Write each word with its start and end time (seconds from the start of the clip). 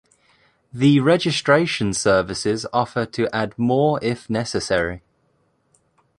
The 0.73 0.99
registration 0.99 1.93
services 1.93 2.65
offer 2.73 3.05
to 3.05 3.27
add 3.35 3.53
more 3.55 3.99
if 4.01 4.31
necessary. 4.31 5.03